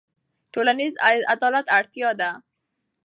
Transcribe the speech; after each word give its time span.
ټولنیز 0.53 0.93
عدالت 1.33 1.65
اړتیا 1.77 2.09
ده. 2.19 2.31